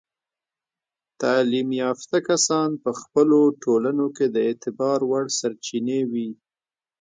[1.21, 6.29] تعلیم یافته کسان په خپلو ټولنو کې د اعتبار وړ سرچینې وي.